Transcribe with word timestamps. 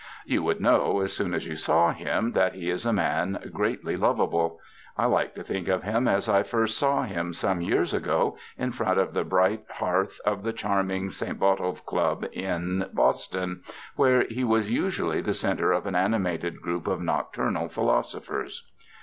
You 0.25 0.41
would 0.41 0.59
know, 0.59 1.01
as 1.01 1.13
soon 1.13 1.31
as 1.35 1.45
you 1.45 1.55
saw 1.55 1.91
him, 1.93 2.31
that 2.31 2.55
he 2.55 2.71
is 2.71 2.87
a 2.87 2.91
man 2.91 3.51
greatly 3.53 3.95
lovable. 3.95 4.59
I 4.97 5.05
like 5.05 5.35
to 5.35 5.43
think 5.43 5.67
of 5.67 5.83
him 5.83 6.07
as 6.07 6.27
I 6.27 6.41
first 6.41 6.75
saw 6.75 7.03
him, 7.03 7.35
some 7.35 7.61
years 7.61 7.93
ago, 7.93 8.35
in 8.57 8.71
front 8.71 8.97
of 8.99 9.13
the 9.13 9.23
bright 9.23 9.63
hearth 9.69 10.19
of 10.25 10.41
the 10.41 10.53
charming 10.53 11.11
St. 11.11 11.39
Botolph 11.39 11.85
Club 11.85 12.25
in 12.31 12.89
Boston, 12.93 13.61
where 13.95 14.23
he 14.23 14.43
was 14.43 14.71
usually 14.71 15.21
the 15.21 15.35
center 15.35 15.71
of 15.71 15.85
an 15.85 15.93
animated 15.93 16.63
group 16.63 16.87
of 16.87 16.99
nocturnal 17.03 17.69
philosophers. 17.69 18.67